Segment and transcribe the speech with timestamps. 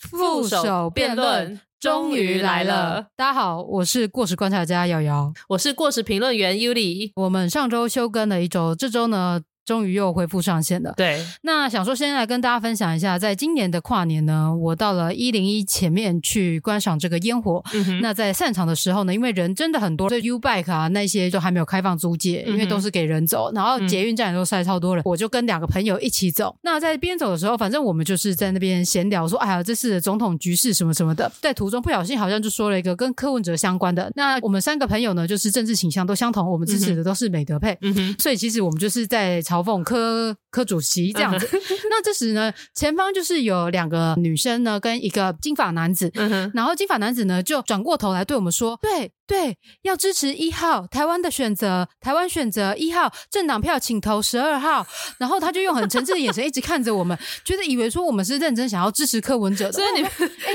[0.00, 3.06] 副手辩论终于来了。
[3.16, 7.12] 大家好，我是过时观察家瑶瑶，我是过时评论员 Yuli。
[7.16, 9.40] 我们上周休更了一周，这周呢？
[9.70, 10.92] 终于又恢复上线了。
[10.96, 17.62] 对，那想说先来跟大家分享一下，在今年的跨年呢，我到了一零一前面去观赏这个烟火。
[18.02, 23.52] 那在散场的时候呢，因为人真的很多，所以 U bike 啊那些都还没有开放租借，因为都是给人走。
[23.54, 26.56] 然后捷运站也都塞超多人，我就跟两个朋友一起走。
[26.62, 31.30] 那在边走的时候，反正我们就是在那边闲聊，说哎呀，这次总统局势什么什么的。
[31.40, 34.10] 在途中不小心好像就说了一个跟柯文哲相关的。
[34.16, 37.78] 那我们三个朋友呢，就是政治倾向都相同，我们支持的都是美德配。
[38.18, 40.36] 所以其实我们就是在嘲讽柯。
[40.50, 41.48] 科主席这样子，
[41.88, 46.10] 那这时呢，前方就是有两个女生呢，跟一个金发男子，
[46.52, 54.84] 然后金发男子呢就转过头来对我们说：“对对，要支持一号台湾的选择，台湾选择一号政党票，请投十二号。
[55.20, 59.72] ”然后他就用很诚挚的眼神一直看着我们， 觉得以为说我们是认真想要支持柯文哲的。
[59.74, 60.10] 所以你们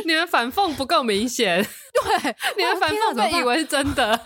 [0.07, 1.65] 你们反讽不够明显，
[2.03, 4.19] 对，你们反讽被以为是真的。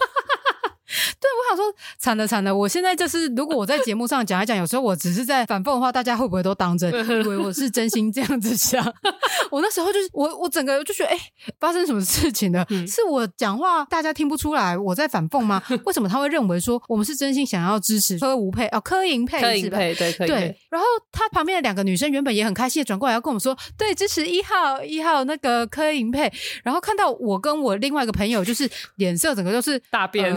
[1.20, 2.56] 对，我想说惨了惨了！
[2.56, 6.92] 我现在就是，如果我在节目上讲一讲，有时候我只是在反讽的话，大家会不会都当真，
[7.24, 8.84] 以为我是真心这样子想？
[9.52, 11.18] 我那时候就是我，我整个就觉得，哎，
[11.60, 12.66] 发生什么事情了？
[12.88, 15.62] 是我讲话大家听不出来我在反讽吗？
[15.86, 20.58] 为什么他会认为说我们是真心想要支持柯吴佩哦，柯银佩，柯银配，对，对。
[20.70, 26.32] 然后他旁边的两个女生原本也很开心的转过来要跟我们说，对，支持一号一号那个柯银佩。
[26.64, 30.34] 然后看到我跟我另外一个朋友，就是脸色整个都是大变。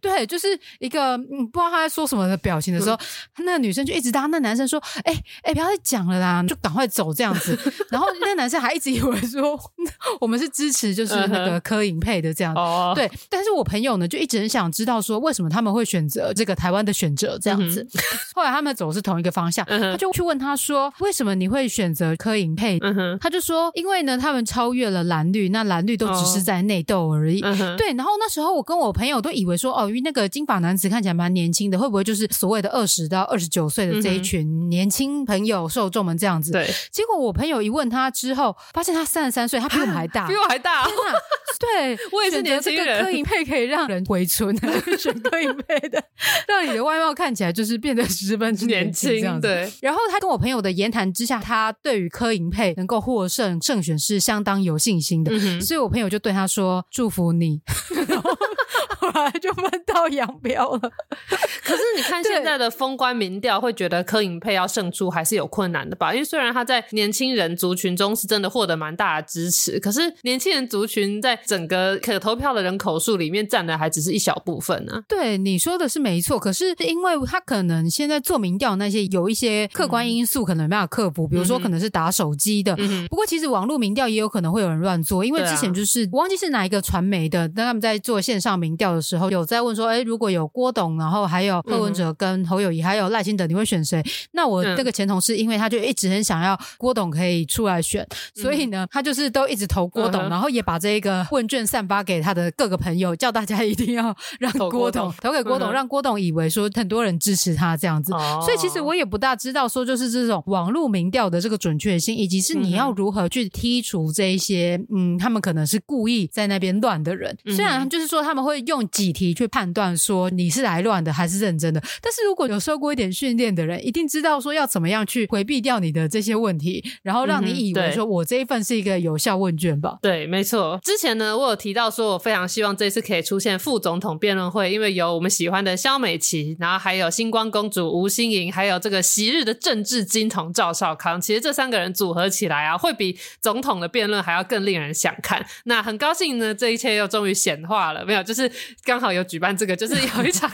[0.00, 2.98] 对，就是一个嗯，不知道他在说什么的表情的时候，
[3.38, 7.58] 那个女生就一直当那男生说：“哎哎，不要再讲了啦，就赶快走这样子。
[7.90, 9.58] ”然后那男生还一直以为说
[10.20, 12.54] 我们是支持就是那个柯颖配的这样。
[12.94, 17.86] 对，但是我朋友呢就一直很想知道说为什么他们会选择这个台湾的选择这样子。
[18.34, 22.78] 后来他们走是同一个方向，他就去问他说：“为什么你会选择柯影配？”
[23.20, 27.40] 他就说：“因为呢，他们超越了蓝绿，那蓝绿都只是在内斗而已。”
[27.78, 29.66] 对，然后那时候我跟我朋友都以为说。
[29.76, 36.52] 哦，因为那个金发男子看起来蛮年轻的，会不会就是所谓的二十到二十九岁的这一群年轻朋友受众们这样子？
[36.52, 36.68] 对。
[36.90, 40.84] 结果我朋友一问他之后，发现他三十三岁，他比我们还大，比我还大。
[40.84, 41.12] 天哪！
[41.58, 43.02] 对， 我也是年轻人。
[43.02, 44.54] 柯银配可以让人回春，
[44.98, 46.02] 选柯银配的，
[46.46, 49.46] 让你的外貌看起来就是变得十分之年轻这样子。
[49.46, 49.72] 对。
[49.80, 57.60] 然后他跟我朋友的言谈之下，他对于柯银配能够获胜胜选是相当有信心的，所以我朋友就对他说：“祝福你。”
[58.98, 60.80] 后来就分道扬镳了。
[61.64, 66.12] 可是你看现在的封官民调，会觉得柯银配要胜出还是有困难的吧？
[66.12, 75.02] 因为虽然他在年轻人族群中是真的获得蛮大的支持，可是年轻人族群在整个可投票的人口数里面占的还只是一小部分呢。
[75.08, 76.38] 对，你说的是没错。
[76.38, 82.76] 可是因为他可能现在做民调那些有一些客观因素可能没办法克服，比如说可能是打手机的。
[83.08, 94.02] 不过其实网络民调也有可能会有人乱做，因为之前就是我忘记是哪一个传媒的，那他们在做线上民调的时候有在问说，哎，如果有郭董，然后还有柯文哲跟侯友谊，还有赖清德，你会选谁？
[94.32, 105.12] 那我那个前同事，因为他就一直很想要郭董可以出来选，所以呢，他就是都一直投郭董，然后也把这一个问卷散发给他的各个朋友，叫大家一定要让郭董。
[105.20, 108.12] 投给郭董，让郭董以为说很多人支持他这样子。
[108.42, 117.36] 所以其实我也不大知道说，就是这种网络民调的这个准确性，以及是你要如何去剔除这一些，嗯，他们可能是故意在那边乱的人。
[117.54, 121.80] 虽然就是说他们会用几题去判断说你是来乱的还是认真的。
[122.02, 129.96] 但是如果有受过一点训练的人，一定知道说要怎么样去回避掉你的这些问题，然后让你以为说我这一份是一个有效问卷吧？
[130.02, 130.78] 对，没错。
[130.82, 141.18] 之前呢，我有提到说我非常希望这次可以出现副总统辩论会，因为有我们喜欢的肖美琪，然后还有星光公主吴欣颖，还有这个昔日的政治金童赵少康。
[141.18, 145.42] 其实这三个人组合起来啊，会比总统的辩论还要更令人想看。
[145.64, 148.04] 那很高兴呢，这一切又终于显化了。
[148.04, 148.52] 没有，就是
[148.84, 150.50] 刚好有举办这个，就是有一场。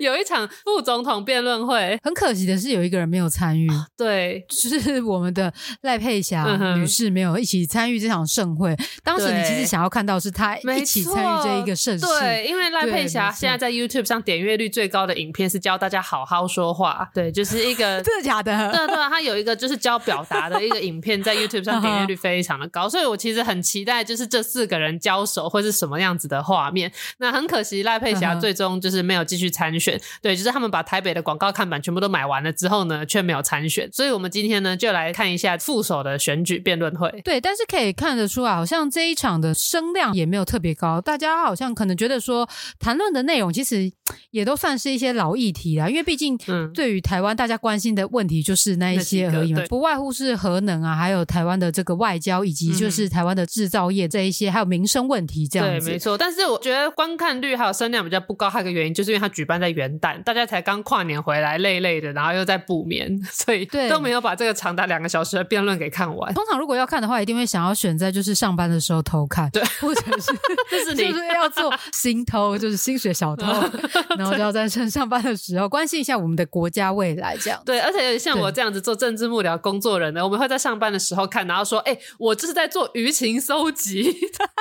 [0.00, 3.68] 有一场副总统辩论会，很可惜的是有一个人没有参与。
[3.96, 6.44] 对，就是我们的赖佩霞
[6.76, 8.76] 女士没有一起参与这场盛会。
[9.02, 12.06] 当时你其实想要看到是她一起参与这一个盛事。
[12.06, 17.10] 对，因为赖佩霞现在在 YouTube 上点阅率最高的影片是教大家好好说话。
[17.14, 18.70] 对，就是一个 真的假的？
[18.72, 26.90] 对对，他有一个就是教表达的一个影片，在 YouTube 上点阅率非常的高，所以我其实很期待，就是这四个人交手会是什么样子的画面。
[27.18, 29.81] 那很可惜，赖佩霞最终就是没有继续参选。
[29.82, 30.00] 选。
[30.22, 33.90] 对，就是他们把台北的广告看板全部都买完了之后呢，却没有参选。
[33.92, 37.10] 所以我们今天呢，就来看一下副手的选举辩论会。
[37.24, 42.48] 对，但是可以看得出来，好像这一场的声量也没有特别高，大家好像可能觉得说
[42.78, 43.90] 谈论的内容其实
[44.30, 46.38] 也都算是一些老议题啦，因为毕竟
[46.72, 55.86] 对于台湾大家关心的问题就是那一些而已嘛，不外乎是核能啊，还有台湾的这个外交，以及就是台湾的制造业这一些，还有民生问题这样子。
[55.86, 56.16] 对，没错。
[56.16, 66.32] 但是我觉得观看率还有声量比较不高，还有一个原因就是因为它举办在元旦，大家才刚跨年回来，累累的，然后又在补眠， 所以都没有把这个长达两个小时的辩论给看完。
[66.34, 70.32] 通常如果要看的话，一定会想要选在就是上班的时候偷看，对，或者是
[70.70, 73.46] 就是就是要做心偷，就是薪水小偷，
[74.16, 77.60] 然后就要在趁上班的时候关心一下我们的国家未来这样。
[77.64, 84.12] 对，而且像我这样子做政治幕僚工作人呢，我们会在上班的时候看，然后说，哎，我这是在做舆情搜集，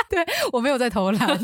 [0.10, 1.40] 对我没有在偷懒。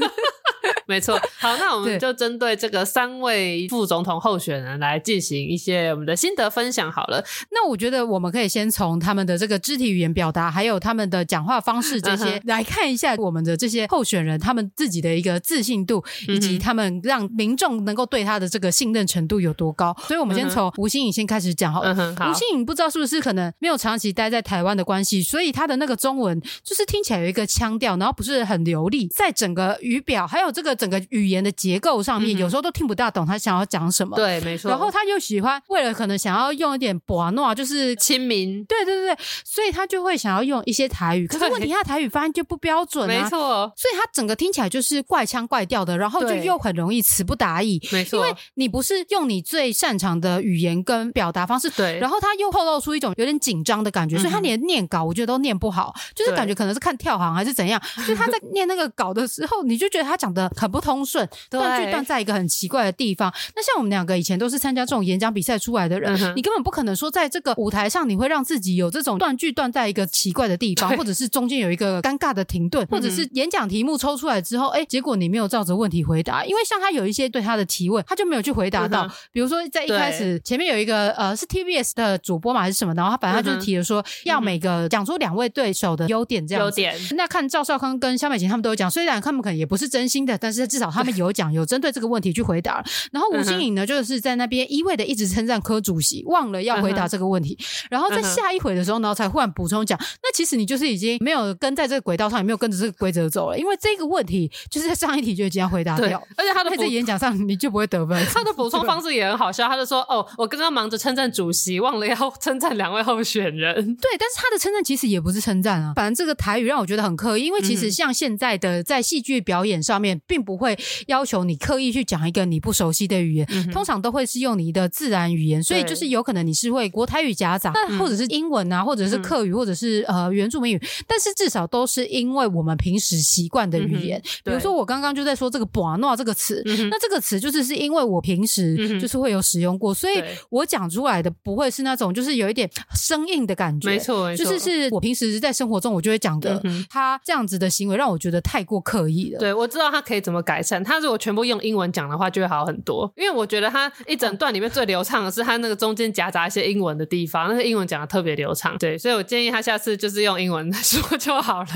[0.87, 6.91] 没错，好，那我们就针对这个三位副总统候选人来进行一些我们的心得分享。
[6.91, 19.95] 好了，那我觉得我们可以先从他们的这个肢体语言表达，还有他们的讲话方式这些来看一下我们的这些候选人他们自己的一个自信度，以及他们让民众能够对他的这个信任程度有多高。
[20.07, 21.93] 所以，我们先从吴欣颖先开始讲好了。
[22.29, 34.15] 吴欣颖不知道是不是可能没有长期待在台湾的关系，所以他的那个中文就是听起来有一个腔调，然后不是很流利，在整个语表还有这个整个语言的结构上面，有时候都听不大懂他想要讲什么。
[34.15, 34.71] 对，没错。
[34.71, 38.65] 然后他又喜欢为了可能想要用一点博诺，就是亲民。
[38.65, 41.27] 对对对对，所以他就会想要用一些台语。
[41.27, 43.71] 可是问题他台语发音就不标准，没错。
[43.75, 47.79] 所以他整个听起来就是怪腔怪调的，然后就又很容易词不达意。
[47.91, 51.69] 没错，因为你不是用你最擅长的语言跟表达方式。
[51.69, 51.99] 对。
[51.99, 57.79] 然后他又透露出一种有点紧张的感觉，所以他连念稿我觉得都念不好，就是感觉可能是看跳行还是怎样。
[58.07, 61.27] 就他在念那个稿的时候，你就觉得他讲的很不通顺。
[61.49, 63.33] 断句断在一个很奇怪的地方。
[63.55, 76.45] 那像我们两个以前都是参加这种演讲比赛出来的人，你根本不可能说在这个舞台上你会让自己有这种断句断在一个奇怪的地方，或者是中间有一个尴尬的停顿，或者是演讲题目抽出来之后，哎，结果你没有照着问题回答。
[76.45, 79.09] 因为像他有一些对他的提问，他就没有去回答到。
[79.31, 86.63] 比如说在一开始前面有一个呃是 TBS 的主播嘛还是什么，然后他反正他就提了说要每个讲出两位对手的优点这样。
[86.63, 86.95] 优点。
[87.15, 91.47] 那看赵少康跟肖美琴他们都有讲，虽然他们可能也不是真心的，但是至少他们有讲。
[91.47, 97.57] 有针对这个问题去回答，然后吴欣颖呢，就是在那边一味的一直称赞柯主席，忘了要回答这个问题，
[97.89, 108.23] 然后在下一回的时候，然后才忽然补充讲，那其实你就是已经没有跟在这个轨道上，也没有跟着这个规则走了，因为这个问题就是在上一题就已经要回答掉，而且他的在演讲上你就不会得分。
[108.27, 120.77] 他的补充方 式也很好笑，他就说：“哦，我刚刚忙着称赞主席，忘了要 称赞两位候选人。”对，但是他的称赞其实也不是称赞啊，反正这个台语让我觉得很刻意，因为其实像现在的在戏剧表演上面，并不会
[121.07, 122.27] 要求你刻意去讲。
[122.27, 134.21] 一个你不熟悉的语言，通常都会是用你的自然语言，所以就是有可能你是会国台语夹杂，那或者是英文啊，或者是客语，或者是呃原住民语，但是至少都是因为我们平时习惯的语言。
[134.43, 146.61] 比如说我刚刚就在说这个 b a 这个词，那这个词就是是因为我平时就是会有使用过，所以我讲出来的不会是那种就是有一点生硬的感觉，没错，就是是我平时在生活中我就会讲的。
[146.89, 149.39] 他这样子的行为让我觉得太过刻意了。
[149.39, 152.07] 对我知道他可以怎么改善，他如果全部用英文讲。
[152.07, 158.77] 的话就会好很多，因为我觉得他一整段里面最流畅的是他那个中间夹杂一些英文的地方，那个英文讲的特别流畅。
[158.77, 161.67] 对，所以我建议他下次就是用英文说就好了。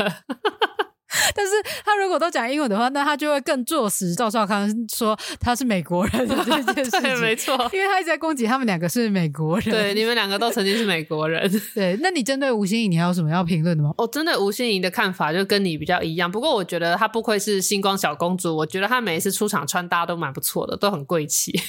[1.35, 1.53] 但是
[1.85, 7.19] 他如果都讲英文的话，那他就会更坐实赵少康说他是美国人的 这件事情。
[7.19, 9.69] 没错，因为他一直在攻击他们两个是美国人。
[9.69, 11.49] 对，你们两个都曾经是美国人。
[11.73, 13.93] 对，那你针对吴欣颖，你还有什么要评论的吗？
[13.97, 21.59] 我针对吴欣颖的看法就跟你比较一样，不过我觉得她不愧是星光小公主，我觉得她每一次出场穿搭都蛮不错的，都很贵气。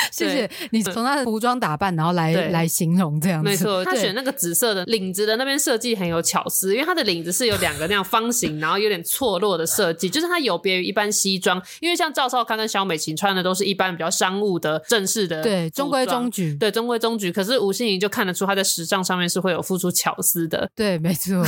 [0.12, 3.48] 谢谢你从他的服装打扮，然后来来形容这样子。
[3.48, 11.60] 没错，他选那个紫色的领子的那边设计很有巧思，因为他的领子是有两个那样方形，然后有点错落的设计，就是它有别于一般西装。
[11.80, 17.30] 因为像赵少康跟肖美琴穿的都是一般比较商务的正式的，对中规中矩，对中规中矩。
[17.30, 20.70] 可是吴欣怡就看得出他在时尚上面是会有付出巧思的。
[20.74, 21.44] 对，没错，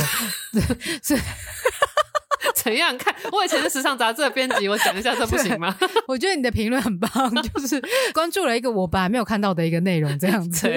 [1.03, 1.17] 是。
[2.55, 3.13] 怎样看？
[3.31, 5.75] 我以前是时尚杂志的编辑，我讲一下这不行吗？
[6.07, 7.09] 我觉得你的评论很棒，
[7.41, 7.81] 就是
[8.13, 10.69] 关注了一个我本来没有看到的一个内容，这样子。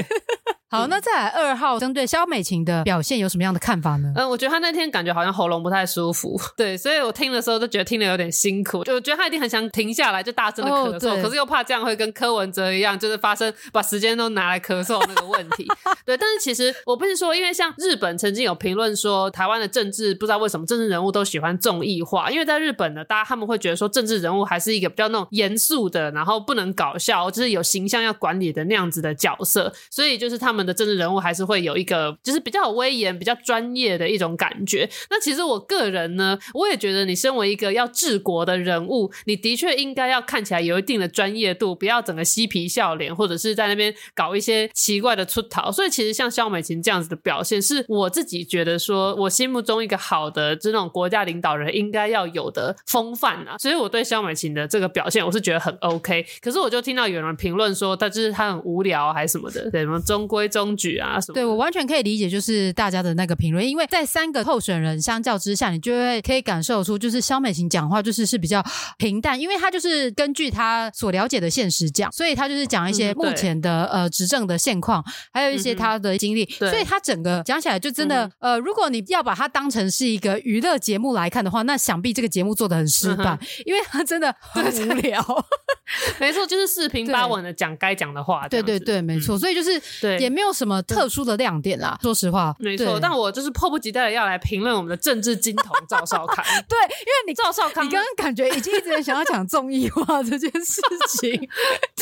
[0.69, 4.13] 好，那再来二号，针对肖美琴的表现有什么样的看法呢？
[4.17, 15.65] 嗯，我觉得她那天感觉好像喉咙不太舒服， 对，所以我听的时候就觉得听得有点辛苦，就我觉得她一定很想停下来，就大声的咳嗽，可是又怕这样会跟柯文哲一样，就是发生把时间都拿来咳嗽那个问题。
[16.05, 34.89] 对，但是其实我不是说，因为像日本曾经有评论说，台湾的政治不知道为什么政治人物都喜欢综艺化，因为在日本呢，大家他们会觉得说政治人物还是一个比较那种严肃的，然后不能搞笑，就是有形象要管理的那样子的角色，所以就是他们们的政治人物还是会有一个就是比较有威严、比较专业的一种感觉。
[35.11, 45.71] 那其实我个人呢，我也觉得你身为一个要治国的人物，你的确应该要看起来有一定的专业度，不要整个嬉皮笑脸，或者是在那边搞一些奇怪的出逃。
[45.71, 53.57] 所以其实像肖美琴这样子的表现，是我自己觉得说我心目中一个好的这种国家领导人应该要有的风范啊。
[53.59, 56.25] 所以我对肖美琴的这个表现，我是觉得很 OK。
[56.41, 61.35] 可是我就听到有人评论说，他就是他很无聊还是什么的，对什么中规中矩啊什么。
[61.35, 68.65] 对我完全可以理解，就是大家的那个评论，因为在三个候选人相较之下，你就会可以感受出，就是肖美琴讲话就是是比较
[68.99, 85.25] 平淡，因为她就是根据她所了解的现实讲，所以她就是讲一些目前的呃执政的现况，还有一些她的经历，所以她整个讲起来就真的呃，如果你要把它当成是一个娱乐节目来看的话，那想必这个节目做的很失败，因为他真的很无聊。
[86.19, 88.49] 没错，就是四平八稳的 讲该讲的话。
[88.49, 89.39] 对对对，没错。
[89.39, 91.99] 所以就是对，也没有什么特殊的亮点啦。
[92.03, 93.01] 说实话，没错。
[93.01, 96.45] 但我就是迫不及待的要来评论我们的政治金童赵少康。
[96.69, 101.49] 对，因为你赵少康，你刚刚感觉已经一直想要讲综艺化这件事情。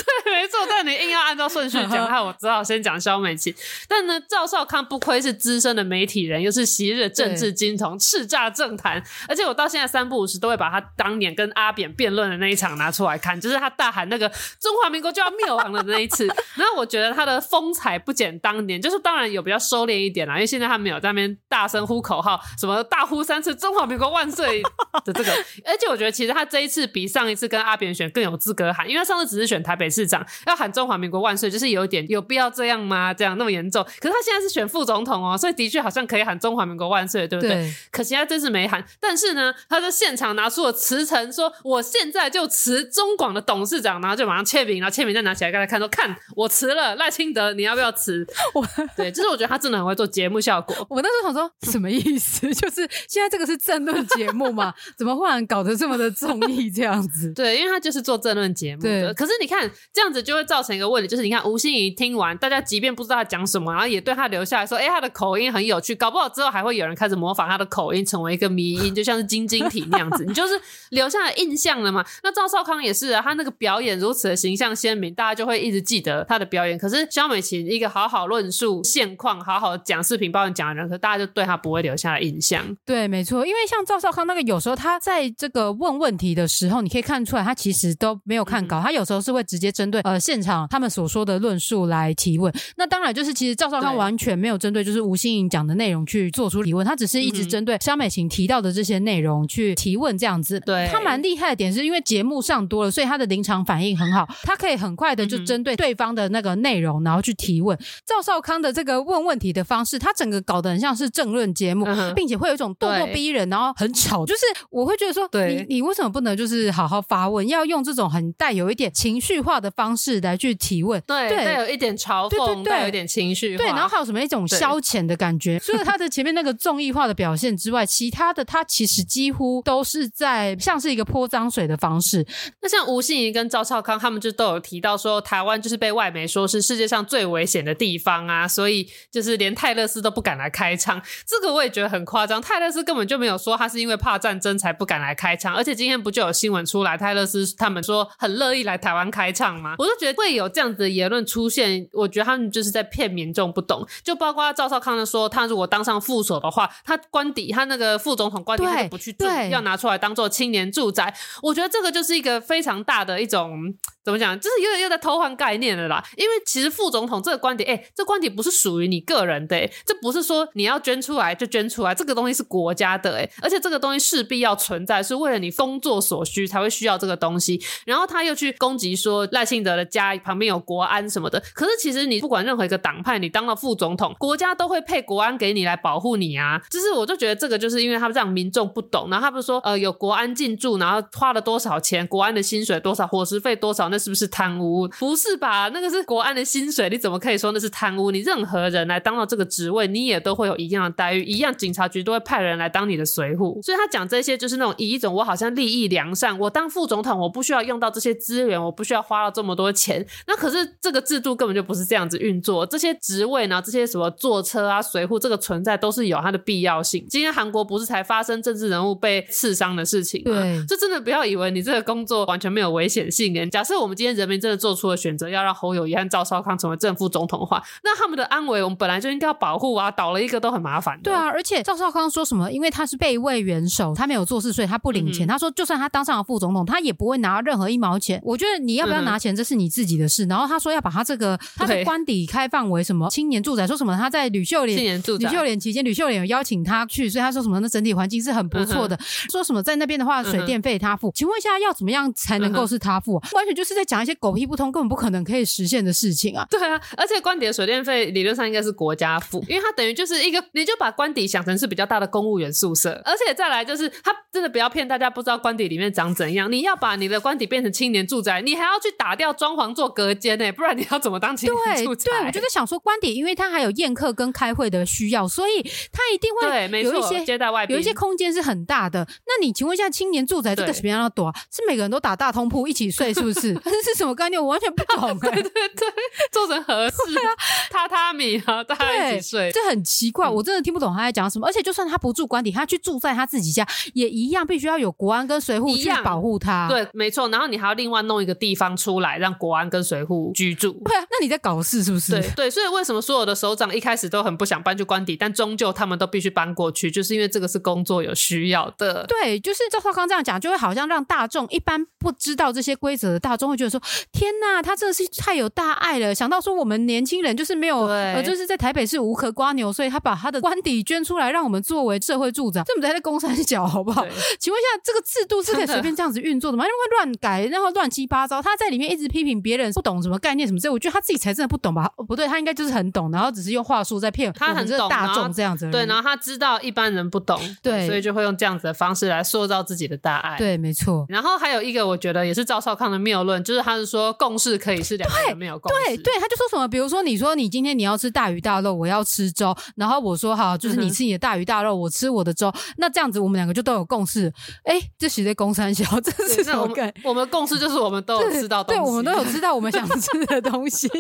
[0.44, 0.66] 对，没错。
[0.68, 3.54] 但你硬要按照顺序讲，那我只好先讲肖美琴。
[3.86, 9.02] 但呢，赵少康不愧是资深的媒体人，又是昔日的政治金童，叱咤政坛。
[9.28, 13.70] 而且我到现在三不五时都会把他当年跟阿扁辩论的那一场拿出来看，就是他。
[13.76, 14.28] 大喊那个
[14.60, 24.62] 中华民国就要灭亡的那一次， 然后我觉得他的风采不减当年，就是当然有比较收敛一点啦，因为现在他没有在那边大声呼口号，什么大呼三次中华民国万岁
[25.04, 25.32] 的这个，
[25.66, 33.14] 而且我觉得其实他这一次比上一次跟阿扁选更有资格喊，因为他上次只是选台北市长，要喊中华民国万岁，就是有点有必要这样吗？
[33.14, 33.82] 这样那么严重？
[33.82, 37.72] 可是他现在是选副总统哦，所以的确好像可以喊中华民国万岁，对不对？
[37.90, 43.54] 可惜他真是没喊，但是呢，他在现场拿出了辞呈，说我现在就辞中广的董。
[43.54, 50.74] 董事长，然后就马上签名，然后签名再拿起来给他看，说：“看我辞了，赖清德，你要不要辞？”我对，就是我觉得他真的很会做节目效果。
[50.90, 52.40] 我那时候想说，什么意思？
[52.52, 54.74] 就是现在这个是政论节目嘛？
[54.98, 57.32] 怎么忽然搞得这么的综艺这样子？
[57.38, 59.14] 对，因为他就是做政论节目的。
[59.14, 70.24] 可是你看这样子就会造成一个问题，就是你看吴欣怡听完，大家即便不知道他讲什么，然后也对他留下来说：“哎，他的口音很有趣。”搞不好之后还会有人开始模仿他的口音，成为一个迷音，就像是晶晶体那样子。
[70.26, 72.04] 你就是留下了印象了嘛？
[72.22, 73.54] 那赵少康也是啊，他那个。
[73.56, 76.76] 表演如此的形象鲜明，大家就会一直记得他的表演。
[76.76, 82.76] 可是肖美琴一个好好论述现况、好好讲视频抱怨讲的人，可大家就对他不会留下印象。
[82.84, 92.52] 对，没错，因为像赵少康那个，有时候他在这个问问题的时候，你可以看出来，他其实都没有看稿，他有时候是会直接针对呃现场他们所说的论述来提问。
[92.76, 100.60] 那当然就是其实赵少康完全没有针对就是吴欣颖讲的内容去做出提问，他只是一直针对肖美琴提到的这些内容去提问这样子。
[100.60, 107.78] 对他蛮厉害的点是因为节目上多了，所以他的临场反应很好，他可以很快的就针对对方的那个内容，然后去提问。
[108.06, 114.26] 赵少康的这个问问题的方式，他整个搞得很像是政论节目，并且会有一种咄咄逼人，然后很吵。
[114.26, 121.00] 就是我会觉得说，你你为什么不能就是好好发问，要用这种很带有一点情绪化的方式来去提问？
[121.06, 125.58] 对，带有一点嘲讽，带有一点情绪，对，然后还有什么一种消遣的感觉。
[125.64, 132.26] 除了他的前面那个综艺化的表现之外，其他的他其实几乎都是在像是一个泼脏水的方式。
[132.60, 133.94] 那像吴欣怡跟赵少康。
[134.04, 141.00] 他们就都有提到说，台湾就是被外媒说是世界上最危险的地方啊，所以就是连泰勒斯都不敢来开唱。
[141.26, 149.76] 这个我也觉得很夸张，泰勒斯根本就没有说他是因为怕战争才不敢来开唱，而且今天不就有新闻出来，泰勒斯他们说很乐意来台湾开唱吗？
[149.78, 153.86] 我就觉得会有这样子的言论出现，我觉得他们就是在骗民众不懂。
[154.02, 161.14] 就包括赵少康的说，他如果当上副手的话，他官邸他那个副总统官邸他就不去住，要拿出来当做青年住宅。
[161.42, 163.74] 我觉得这个就是一个非常大的一种。
[164.04, 164.38] 怎么讲？
[164.38, 166.04] 就是又又在偷换概念了啦。
[166.18, 177.58] 因为其实副总统这个观点，哎，这观点不是属于你个人的，这不是说你要捐出来就捐出来，这个东西是国家的，哎，而且这个东西势必要存在，是为了你工作所需才会需要这个东西。
[177.86, 181.42] 然后他又去攻击说赖幸德的家旁边有国安什么的。
[181.54, 186.60] 可是其实你不管任何一个党派，你当了副总统，国家都会配国安给你来保护你啊。
[186.70, 193.88] 就是我就觉得这个就是因为他们让民众不懂，然后他不是说呃有国安进驻，然后花了多少钱，国安的薪水多少，伙食费多少。
[193.88, 194.88] 那是不是贪污？
[194.98, 195.68] 不是吧？
[195.68, 203.60] 那个是国安的薪水，你怎么可以说那是贪污，你任何人来当到这个职位，你也都会有一样的待遇，一样警察局都会派人来当你的随护。
[203.62, 210.04] 所以他讲这些就是那种以一种我好像利益良善，我当副总统我不需要用到这些资源，我不需要花到这么多钱。
[210.26, 217.04] 那可是这个制度根本就不是这样子运作，这些职位呢，这些什么坐车啊、随扈这个存在都是有它的必要性。
[217.10, 220.32] 今天韩国不是才发生政治人物被刺伤的事情吗？
[220.32, 223.34] 对，这真的不要以为你这个工作完全没有危险性。
[223.50, 231.00] 假设我们今天人民真的做出了选择，要让侯友谊和赵少康成为正副总统的话，那他们的安危我们本来就应该要保护啊，倒了一个都很麻烦。
[231.02, 232.52] 对啊，而且赵少康说什么？
[232.52, 235.26] 因为他是备位元首，他没有做事，所以他不领钱。
[235.26, 238.20] 他说，就算他当上了副总统，他也不会拿任何一毛钱。
[238.22, 240.24] 我觉得你要不要拿钱，这是你自己的事。
[240.24, 243.66] 然后他说要把他这个 他的官邸开放为什么青年住宅？
[243.66, 248.98] 说什么他在吕秀莲青年住宅吕秀莲期间，吕秀莲有邀请他去，所以他说什么那整体环境是很不错的。
[249.30, 251.12] 说什么在那边的话，水电费他付。
[251.14, 253.20] 请问一下，要怎么样才能够是他付？
[253.32, 256.46] 完全就是在讲一些狗屁不通、根本不可能可以实现的事情啊！
[256.50, 263.00] 对啊，而且官邸的水电费理论上应该是国家付， 因为他等于就是一个，你就把官邸想成是比较大的公务员宿舍。
[263.04, 266.50] 而且再来就是，他真的不要骗大家，不知道官邸里面长怎样。
[266.50, 272.10] 你要把你的官邸变成青年住宅，你还要去打掉装潢做隔间呢，不然你要怎么当青年 住宅？
[272.10, 279.06] 对，我就在想说，官邸因为它还有宴客跟开会的需要，所以它一定会有一些接待外有一些空间是很大的。
[279.26, 281.30] 那你请问一下，青年住宅这个什么样的多？
[281.50, 283.52] 是每个人都打大通铺一起睡，是不是？
[283.64, 284.40] 这是什么概念？
[284.40, 285.18] 我完全不懂。
[285.18, 285.88] 对对对，
[286.32, 287.28] 做成合适 啊，
[287.70, 291.46] 榻榻米啊，大家一起睡，这很奇怪，我真的听不懂他在讲什么。
[291.46, 296.66] 而且就算他不住官邸，他去住在他自己家，也一样必须要有国安跟随护去保护他。
[296.68, 297.28] 对，没错。
[297.28, 300.72] 然后你还要另外弄一个地方出来，让国安跟水户居住。
[300.84, 302.12] 对啊，那你在搞事是不是？
[302.12, 309.04] 对对，所以为什么所有的首长一开始都很不想搬去官邸，但终究他们都必须搬过去，就是因为这个是工作有需要的。
[309.06, 313.80] 对，就是赵少康这样讲，就会好像让大众一般不知道这些规则的大众会觉得说：
[314.12, 316.14] 天呐，他真的是太有大爱了！
[316.14, 322.62] 想到说我们年轻人就是没有，呃，就是在台北市无壳瓜牛，所以他把他的官邸捐出来，让我们作为社会住宅。
[322.66, 324.06] 这不在在公山角好不好？
[324.38, 326.64] 请问一下，这个制度是可以随便这样子运作的吗？
[326.64, 328.40] 因为乱改，然后乱七八糟。
[328.40, 331.90] 他在里面一直批评别人不懂什么概念什么之类，我觉得他自己才真的不懂吧？
[332.06, 335.70] 不对，他应该就是很懂，然后只是用话术在骗他，很懂大众这样子。
[335.70, 340.36] 对，然后他知道一般人不懂，对，所以就会用这样子的方式来塑造自己的大爱。
[340.36, 341.06] 对，没错。
[341.08, 345.86] 然后还有一个，我觉得也是赵少康的谬论，就是他是说共识可以是两个人没有共识。
[345.86, 354.32] 对，对，他就说什么，比如说你说你今天你要吃大鱼大肉，我要吃粥，然后我说好，就是你吃你的大鱼大肉，我吃我的粥，那这样子我们两个就都有共识。
[354.64, 360.88] 哎，这写在公三小，这是什么概我们共识就是我们都有吃到，对，我们都有吃到我们想吃的东西。
[360.94, 360.98] 那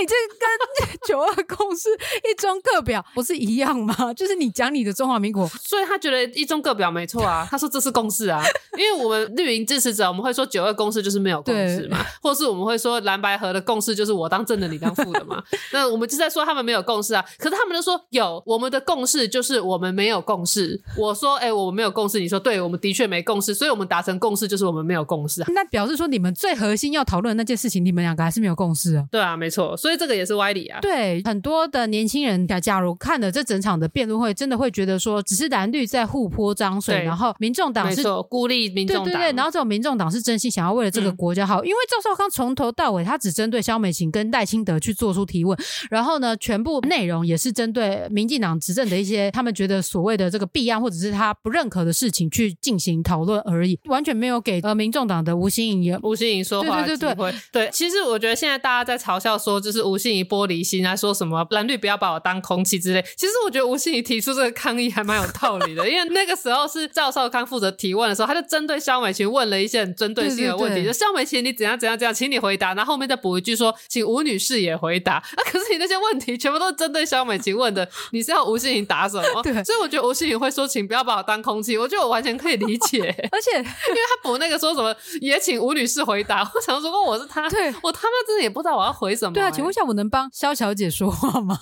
[0.00, 1.88] 你这跟九二共识
[2.30, 3.94] 一中各表不是一样吗？
[4.14, 7.46] 就是你讲你的中华民国，所以他觉得一中各表没错啊。
[7.50, 8.42] 他说这是共识啊，
[8.76, 15.42] 因为我们绿营支持者，我们会说九二共识就是没有共识嘛，或是我们会说蓝白河的共识就是我当正的，你当负的嘛。
[15.72, 20.80] 那我们就在说他们没有共识啊，可是他们都说有，我们的共识就是我们没有共识。
[20.96, 25.42] 我说哎，我们没有共识，你说对，我们的确没共识，所以我们达成共识就是我们没有共识。
[25.42, 29.04] 啊那表示说你们最核心要讨论那件事情，你们两个还是没有共识啊？
[29.10, 30.78] 对啊，没错，所以这个也是歪理啊。
[30.82, 45.58] 对，很多的年轻人，假如看了这整场的辩论会，真的会觉得说，只是蓝绿在互泼脏水，然后民众党是孤立民众党，对对对，然后这种民众党是真心想要为了这个国家好，因为赵少康从头到尾他只针对肖美琴跟赖清德去做出提问，
[45.90, 63.02] 然后呢，全部内容也是针对民进党执政的一些他们觉得所谓的这个弊案或者是他不认可的事情去进行讨论而已，完全没有给呃民众党的吴欣颖吴欣颖说话对对对对，其实我觉得现在大家在嘲笑说，就是吴欣怡玻璃心啊，说什么蓝绿不要把我当空气之类。
[63.16, 75.14] 其实我觉得吴欣怡提出这个抗议还蛮有道理的， 因为那个时候是赵少康负责提问的时候，他就针对肖美琴问了一些很针对性的问题，就肖美琴你怎样怎样怎样，请你回答，然后后面再补一句说，请吴女士也回答。
[75.14, 79.42] 啊，可是你那些问题全部都是针对肖美琴问的，你是要吴欣怡答什么？
[79.42, 82.98] 对，所以我觉得吴欣怡会说，请不要把我当空气，我觉得我完全可以理解。
[83.30, 83.64] 而且因为
[84.08, 86.48] 他补那个说什么，也请吴女士回答。
[86.54, 89.34] 我想说，如果我是他，对我他妈真的也不知道我要回什么。
[89.34, 91.54] 对啊，请问一下，我能帮肖小姐说话吗？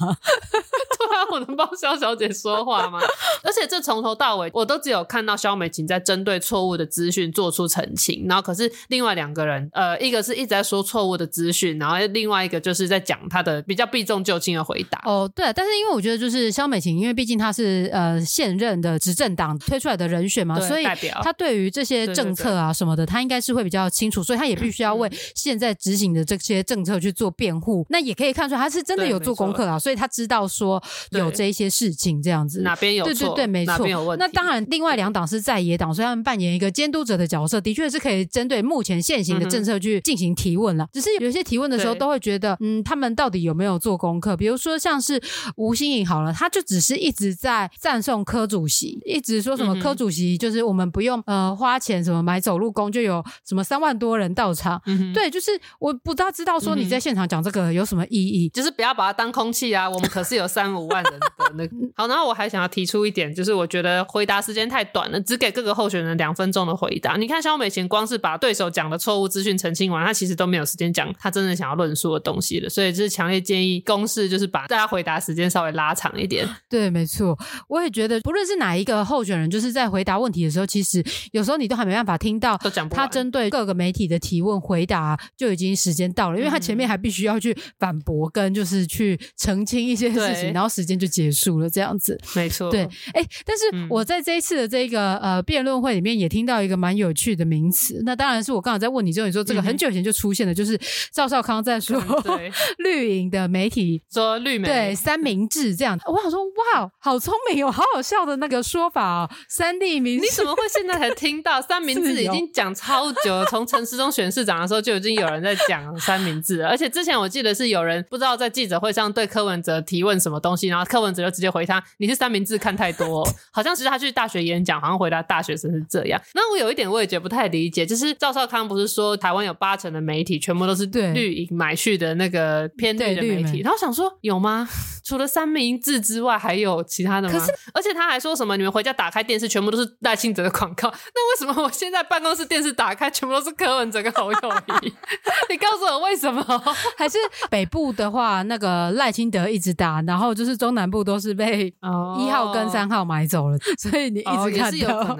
[0.98, 3.00] 对啊，我能帮肖小姐说话吗？
[3.42, 15.00] 而且这从头到尾，我都只有看到肖美琴在针对错误的资讯做出澄清，然后可是另外两个人，呃，一个是一直在说错误的资讯，然后另外一个就是在讲他的比较避重就轻的回答。
[15.04, 20.84] 哦，对，但是因为我觉得就是肖美琴，因为毕竟她是呃现任的执政党推出来的人选嘛，所以
[21.22, 27.86] 她对于这些政策啊什么的，她应该是会比较清楚，所以她也必须要为现在执行的这些政策去做辩护。
[27.88, 34.16] 那也可以看出，他是真的有做功课啊，所以他知道说有这些事情这样子，哪边有对对对，没错。
[34.16, 40.88] 那当然，另外两党是在野党，所以他们扮演一个监督者的角色，的确是可以针对目前现行的政策去进行提问了。
[40.92, 44.36] 只是有些提问的时候，都会觉得，嗯，他们到底有没有做功课。
[44.36, 45.20] 比如说像是
[45.56, 54.80] 吴新颖好了，他就只是一直在赞颂柯主席，一直说什么柯主席就是我们不用呃花钱什么买走路工就有什么三万多人到场。
[55.12, 59.88] 对，就是我不大知道说你在现场讲这个有什么意义，就是不要把它当空气啊。
[59.88, 61.76] 我们可是有三五万人的那个。
[61.96, 67.16] 好，然后我还想要提出一点，就是我觉得回答时间太短了，只给各个候选人两分钟的回答。
[67.16, 72.68] 你看肖美琴光是把对手讲的错误资讯澄清完，他其实都没有时间讲他真正想要论述的东西了。
[72.68, 76.48] 所以就是强烈建议公示，就是把大家回答时间稍微拉长一点。
[76.68, 77.36] 对，没错，
[77.68, 82.56] 我也觉得不论是哪一个候选人，就是在回答问题的时候，其实有时候你都还没办法听到
[82.90, 92.18] 他针对各个媒体的提问回答，就已经时间到了，因为他前面还必须要去反驳跟就是去澄清一些事情，然后时间就结束了，这样子。
[92.34, 100.78] 没错，对，哎，但是我在这一次的这个呃辩论会里面也听到一个蛮有趣的名词，那当然是我刚才在问你之后，你说这个很久以前就出现了，就是
[101.12, 102.00] 赵少康在说
[102.78, 111.60] 绿营的媒体说绿媒对三明治这样，我想说哇，好聪明哦，好好笑的那个说法哦，三地名，你怎么会现在才听到？
[111.60, 113.44] 三明治已经讲超久了？
[113.46, 126.20] 从陈时中选市长的时候就已经有人在讲三明治，而且之前我记得是有人不知道在记者会上对柯文哲提问什么东西，然后柯文哲就直接回他，你是三明治看太多，好像是他去大学演讲，好像回答大学生是这样。
[126.34, 134.68] 那我有一点我也觉得不太理解，就是赵少康不是说台湾有八成的媒体全部都是绿营买去的那个偏绿的媒体，然后想说有吗？
[135.06, 137.32] 除了三明治之外还有其他的吗？
[137.32, 144.38] 可是而且他还说什么你们回家打开电视全部都是赖清德的广告，那为什么我现在办公室电视打开全部都是柯文哲跟侯友
[144.82, 144.92] 谊？
[145.48, 146.42] 你告诉我为什么？
[146.98, 151.72] 还是北部的话那个赖清德一直打，然后就是中南部都是被
[152.18, 155.16] 一号跟三号买走了，所以你一直看到。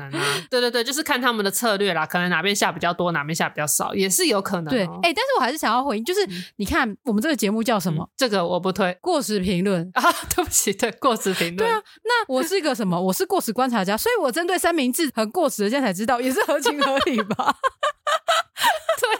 [0.51, 4.67] 对对对，就是看他们的策略啦，可能哪边下比较多，哪边下比较少，也是有可能。
[4.67, 6.21] 对，哎，但是我还是想要回应，就是
[6.57, 8.09] 你看我们这个节目叫什么？
[8.17, 10.03] 这个我不推过时评论啊，
[10.35, 11.57] 对不起，对过时评论。
[11.57, 13.01] 对啊，那我是一个什么？
[13.01, 17.57] 我是过时观察家，所以我针对三明治很过时的，现在才知道，也是合情合理吧？
[19.01, 19.19] 对。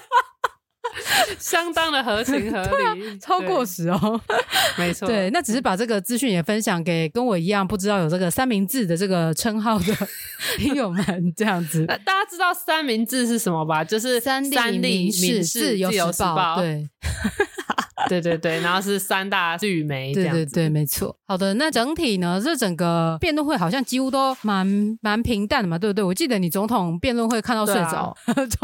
[1.39, 2.63] 相当的合情合
[2.95, 4.19] 理，超过时哦，
[4.79, 5.07] 没错。
[5.07, 9.95] 对，那只是把这个资讯也分享给跟我一样不知道有这个三明治的这个称号的
[10.57, 11.05] 听友们，
[11.37, 11.85] 这样子。
[11.87, 13.85] 大家知道三明治是什么吧？
[13.85, 16.89] 就是三立民事自由时报，对。
[18.09, 21.17] 对对对，然后是三大绿媒，对对对，没错。
[21.27, 26.05] 好的，那整体呢，这整个辩论会好像几乎都蛮蛮平淡的嘛，对不对？
[26.05, 28.17] 我记得你总统辩论会看到睡着，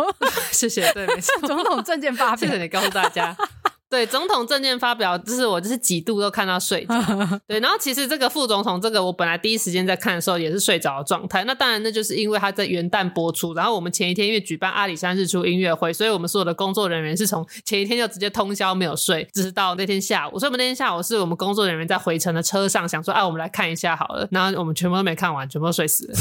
[0.52, 3.36] 谢谢，对，没错， 总统证件发表，谢谢你告诉大家。
[3.92, 6.94] 对总统证件发表，就是我就是几度都看到睡着。
[7.46, 11.44] 对，然后其实这个副总统这个，我本来第一时间在看的时候也是睡着的状态。
[11.44, 20.38] 那当然，那就是因为他在元旦播出，然后我们前一天因为举办阿里山日出音乐会，所以我们所有的工作人员是从前一天就直接通宵没有睡，直到那天下午。
[20.38, 24.26] 所以我们那天下午是我们工作人员在回程的车上想说，哎，我们来看一下好了。
[24.30, 26.14] 然后我们全部都没看完，全部都睡死了。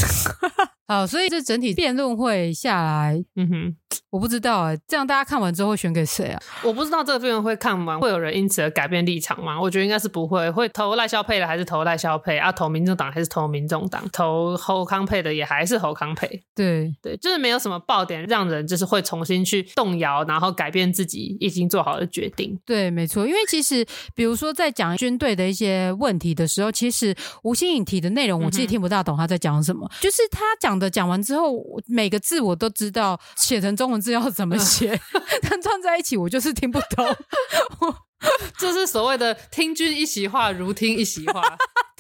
[0.92, 3.76] 好，所以这整体辩论会下来，嗯哼，
[4.10, 6.42] 我不知道哎，这样大家看完之后会选给谁啊？
[6.66, 9.58] 我不知道这个辩论会看完会有人因此而改变立场吗？
[9.58, 12.52] 我觉得应该是不会，会投赖萧佩的还是投赖萧佩啊？
[12.52, 14.04] 投民众党还是投民众党？
[14.12, 16.44] 投侯康佩的也还是侯康佩？
[16.54, 22.60] 对对，就是没有什么爆点让人就是会重新去动摇，然后改变自己已经做好的决定。
[22.66, 30.81] 对，没错，因为其实比如说在讲军队的一些问题的时候，其实吴新颖提的内容，我自己听不大懂他在讲什么，就是他讲。
[30.82, 31.54] 的讲完之后，
[31.86, 35.00] 每个字我都知道写成中文字要怎么写，
[35.48, 37.16] 但串在一起我就是听不懂。
[38.58, 41.42] 这是所谓的听君一席话，如听一席话。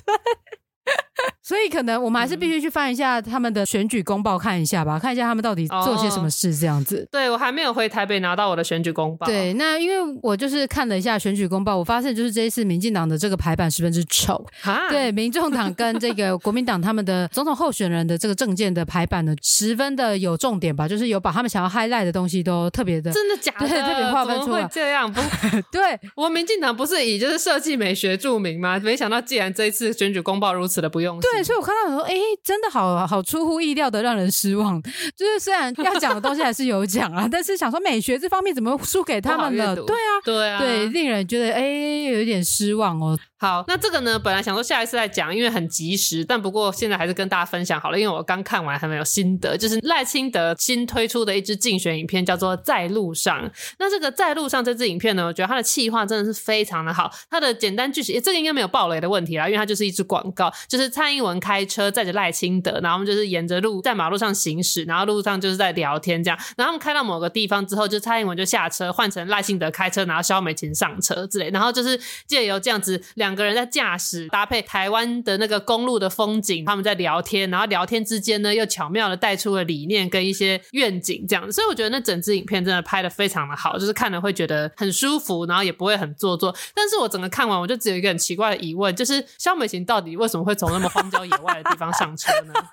[0.06, 0.16] 对。
[1.44, 7.06] 所以可能我们还是必须去翻一下他们的选举公报看一下吧，看一下他们到底做些什么事这样子。
[7.12, 9.26] 对我还没有回台北拿到我的选举公报。
[9.28, 14.46] 对，那因为我就是看了一下选举公报，我发现就是这一次民进党的这个排版十分之丑。
[14.90, 23.68] 对，民众党跟这个国民党他们的 总统候选人的这个证件的排版呢，十分的有重点吧，就是有把他们想要 highlight 的东西都特别的，真的假的？
[23.68, 24.68] 对，特别划分出来。
[24.72, 25.20] 这样不？
[25.72, 28.80] 对，我民进党不是以就是设计美学著名吗？
[28.80, 34.82] 没想到既然这一次选举公报如此的不用对，所以我看到很多，哎，真的好好出乎意料的让人失望。
[35.16, 39.76] 就是虽然要讲的东西还是有讲啊， 但是想说美学这方面怎么输给他们了？
[39.76, 43.18] 对啊，对啊，对，令人觉得哎有一点失望哦。
[43.38, 53.44] 好，那这个呢，本来想说下一次再讲，因为很及时，但不过现在还是跟大家分享好了，因为我刚看完还没有心得，就是赖清德新推出的一支竞选影片，叫做《在路上》。
[53.80, 61.42] 那这个《在路上》这支影片呢，我觉得它的气划真的是非常的好，它的简单句型，这个应该没有暴雷的问题啦，因为它就是一支广告，就是蔡英文。
[61.42, 66.38] 开车载着赖清德，然后他们就是沿着路在马路上行驶，然后路上就是在聊天这样。
[66.56, 71.50] 然后他们开到某个地方之后，就蔡英文就下车，换成赖清德开车，然后萧美琴上车之类。
[71.50, 81.52] 然后就是借由这样子两个人在驾驶，搭配台湾的那个公路的风景，他们在聊天，然后聊天之间呢又巧妙的带出了理念跟一些愿景这样。
[81.52, 86.56] 所以我觉得那整支影片真的拍的非常的好，就是看了会觉得很舒服，然后也不会很做作。
[86.76, 92.54] 但是我整个看完，我就只有一个很奇怪的疑问，就是萧美琴到底为什么会从那么荒郊野外的地方上车呢？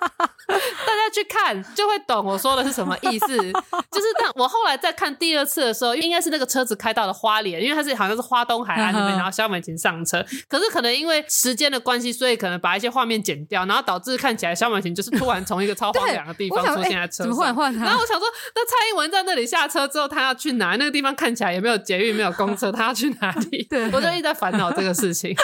[0.48, 3.36] 大家去看就会懂我说的是什么意思。
[3.92, 10.24] 就是但我后来再看第二次的时候，应该是那个车子开到了花莲，因为它是好像是花东海岸那边， 然后萧美琴上车。
[10.48, 17.28] 可是可能因为时间的关系，所以可能把一些画面剪掉，然后导致看起来萧美琴就是突然从一个超荒凉的地方出现在车上。
[17.28, 20.76] 然后我想说，那蔡英文在那里下车之后，他要去哪？
[20.76, 23.66] 那个地方看起来也没有捷运，没有公车，他要去哪里？
[23.68, 25.36] 对，我就一直在烦恼这个事情。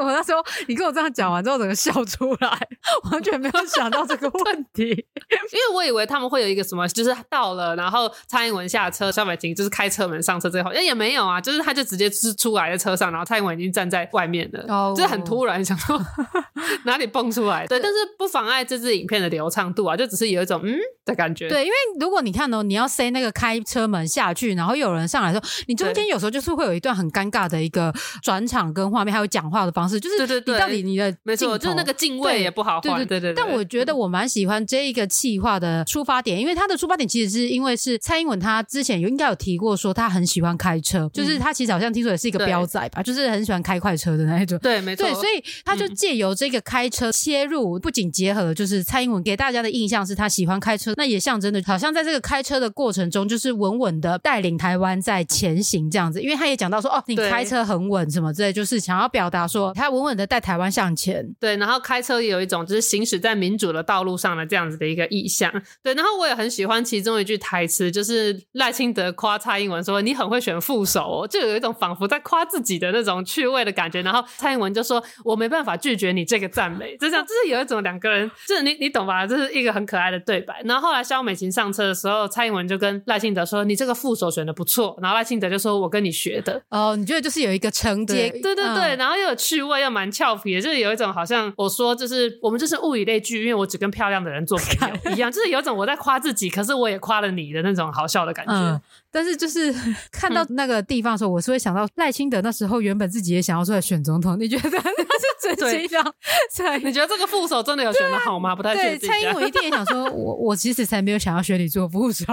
[0.00, 2.68] 我那时候你跟我这样讲完之后，整个笑出来，
[3.10, 16.00] 完全没有想到这个问题，因为我以为他们会有一个什么，就是到了，然后蔡英文下车，萧美琴就是开车门上车最后，哎也没有啊，就是他就直接是出来在车上，然后蔡英文已经站在外面了，哦，就是很突然，想说
[16.84, 17.66] 哪里蹦出来？
[17.66, 21.48] 对，但是不妨碍这支影片的流畅度啊，就只是有一种嗯的感觉。
[21.48, 33.34] 对，因为如果你看哦，你要塞那个开车门下去，然后有人上来说，你中间有时候就是会有一段很尴尬的一个转场跟画面，还有讲话的方式，就是对对对，你到底你的没错，就是那个敬畏也不好换，对对对对。
[33.34, 44.58] 但我觉得我蛮喜欢这一个企划的出发点，因为他的出发点其实是因为是蔡英文，他之前有应该有提过说他很喜欢开车，就是他其实好像听说也是一个标仔吧，就是很喜欢开快车的那一种。
[44.58, 45.06] 对，没错。
[45.06, 56.20] 对，所以他就借由这个开车切入，不仅结合了就是蔡英文给大家的印象是他喜欢开车，那也象征的好像在这个开车的过程中，就是稳稳的带领台湾在前行这样子。
[56.22, 61.01] 因为他也讲到说，哦，你开车很稳什么之类，就是想要表达说他稳稳的带台湾向前。
[61.40, 65.50] 对，然后开车也有一种就是行驶在民主的道路上的这样子的一个意向。
[65.82, 74.02] 对，然后我也很喜欢其中一句台词，就是赖清德夸蔡英文说：“你很会选副手。”哦就有一种仿佛在夸自己的那种趣味的感觉。
[74.02, 79.26] 然后蔡英文就说：“我没办法拒绝你这个赞美。”就这样，就是有一种两个人，就是你你懂吧？
[79.26, 80.60] 这是一个很可爱的对白。
[80.64, 98.80] 然后后来肖美琴上车的时候，蔡英文就跟赖清德说：“你这个副手选的不错。”然后赖清德就说：“我跟你学的。”哦，你觉得就是有一个承接，对对对，然后又有趣味，又蛮俏皮，就是有一种好像我说就是我们就是物以类聚，因为我只跟漂亮的人做朋友一样，就是有种我在夸自己，可是我也夸了你的那种好笑的感觉。
[99.10, 99.74] 但是就是
[100.10, 106.14] 看到那个地方的时候，我是会想到赖清德那时候原本自己也想要出来选总统，你觉得 他是真心想？
[106.50, 108.54] 蔡，你觉得这个副手真的有选的好吗？
[108.56, 109.08] 不太确定。
[109.08, 112.24] 蔡英文一定也想说，我我其实才没有想要选你做副手。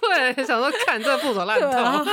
[0.00, 2.04] 对，想说看这副手烂透。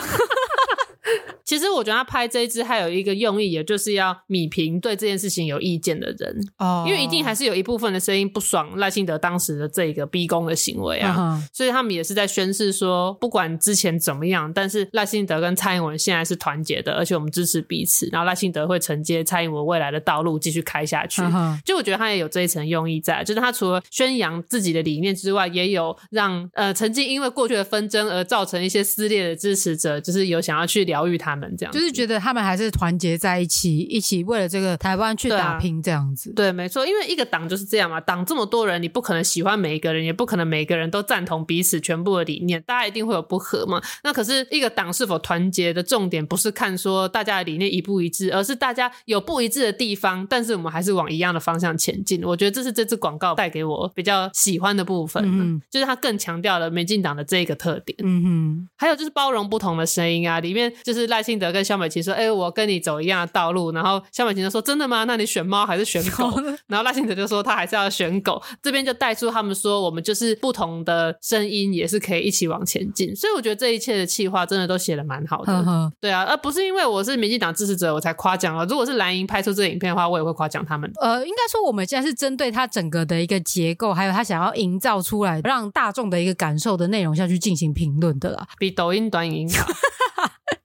[1.46, 6.36] 其实我觉得他拍这一支还有一个用意，也就是要米平对这件事情有意见的人。
[6.58, 21.22] 哦，因为一定还是有一部分的声音不爽赖清德当时的这个逼宫的行为啊，所以他们也是在宣示说，不管之前怎么样，但是赖清德跟蔡英文现在是团结的，而且我们支持彼此，然后赖清德会承接蔡英文未来的道路继续开下去。
[21.63, 31.36] 就我觉得他也有这一层用意在，就是他除了宣扬自己的理念之外，也有让呃曾经因为过去的纷争而造成一些撕裂的支持者，就是有想要去疗愈他。
[31.36, 36.31] 们这样就是觉得他们还是团结在一起，一起为了这个台湾去打拼这样子。
[36.34, 43.81] 对，没错，因为一个党就是这样嘛，党这么多人，你不可能喜欢每一个人，也不可能每个人都赞同彼此全部的理念，大家一定会有不合嘛。
[44.03, 52.23] 那可是一个党是否团结的重点，不是看说大家的理念一不一致，而是大家有不一致的地方，但是我们还是往一样的方向前进。
[52.23, 57.97] 我觉得这是这支广告带给我比较喜欢的部分，嗯，就是它更强调了民进党的这一个特点。
[58.03, 61.26] 嗯哼，还有就是包容不同的声音啊，里面就是赖。
[61.26, 65.06] 信德跟肖美琴说：“哎，我跟你走一样的道路。”然后肖美琴就说：“真的吗？
[65.06, 66.32] 那你选猫还是选狗？”
[66.69, 75.91] 然后赖信德就说：“他还是要选狗。”这边就带出他们说：“我们就是不同的声音，也是可以一起往前进。”所以我觉得这一切的气话真的都写的蛮好的。
[76.00, 78.63] 对啊，而不是因为我是民进党支持者我才夸奖了。
[78.67, 80.88] 如果是蓝营拍出这影片的话，我也会夸奖他们。
[81.02, 88.48] 呃，应该说我们现在是针对他整个的一个结构，还有他想要营造出来让大众的一个感受的内容下去进行评论的啦。
[88.60, 89.65] 比抖音短影音好。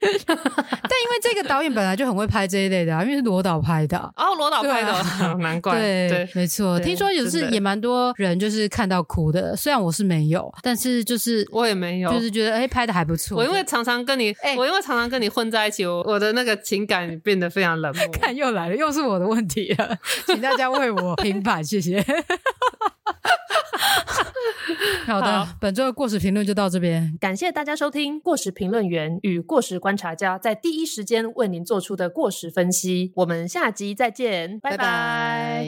[0.00, 3.98] 但因为这个导演本来就很会拍这一类的，因为是罗导拍的。
[4.16, 4.92] 哦，罗导拍的，
[5.40, 5.78] 难怪。
[5.78, 6.80] 对，没错。
[6.80, 13.36] 听说有是也蛮多人就是看到哭的，虽然我是没有，但是就是我也没有，就是觉得哎拍的还不错。
[13.36, 18.06] 我因为常常跟你，哎我因为常常跟你混在一起，我我的那个情感变得非常冷漠。
[18.12, 22.02] 看又来了，又是我的问题了， 请大家为我平反，谢谢。
[25.06, 33.12] 好的，本周的过时评论就到这边，感谢大家收听过时评论员与过时观察家在第一时间为您做出的过时分析。
[33.16, 35.64] 我们下集再见，拜拜。